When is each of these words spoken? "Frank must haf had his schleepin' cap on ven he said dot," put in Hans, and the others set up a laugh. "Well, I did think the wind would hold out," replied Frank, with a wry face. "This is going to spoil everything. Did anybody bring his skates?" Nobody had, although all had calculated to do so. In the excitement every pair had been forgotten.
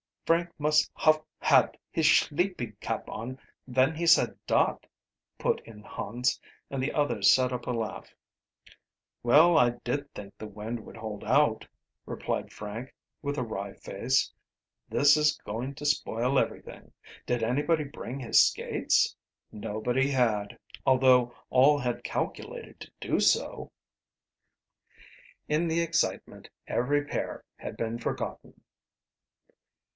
"Frank 0.25 0.49
must 0.57 0.89
haf 0.95 1.21
had 1.39 1.77
his 1.91 2.05
schleepin' 2.07 2.75
cap 2.79 3.07
on 3.09 3.37
ven 3.67 3.93
he 3.93 4.07
said 4.07 4.35
dot," 4.47 4.85
put 5.37 5.59
in 5.67 5.83
Hans, 5.83 6.39
and 6.71 6.81
the 6.81 6.93
others 6.93 7.31
set 7.35 7.51
up 7.51 7.67
a 7.67 7.71
laugh. 7.71 8.15
"Well, 9.23 9.57
I 9.57 9.71
did 9.83 10.11
think 10.15 10.37
the 10.37 10.47
wind 10.47 10.79
would 10.85 10.97
hold 10.97 11.23
out," 11.25 11.67
replied 12.05 12.51
Frank, 12.53 12.95
with 13.21 13.37
a 13.37 13.43
wry 13.43 13.73
face. 13.73 14.31
"This 14.89 15.17
is 15.17 15.37
going 15.45 15.75
to 15.75 15.85
spoil 15.85 16.39
everything. 16.39 16.93
Did 17.27 17.43
anybody 17.43 17.83
bring 17.83 18.19
his 18.21 18.39
skates?" 18.41 19.13
Nobody 19.51 20.09
had, 20.09 20.57
although 20.85 21.35
all 21.49 21.77
had 21.77 22.05
calculated 22.05 22.79
to 22.79 22.91
do 23.01 23.19
so. 23.19 23.69
In 25.49 25.67
the 25.67 25.81
excitement 25.81 26.49
every 26.67 27.03
pair 27.05 27.43
had 27.57 27.75
been 27.77 27.99
forgotten. 27.99 28.61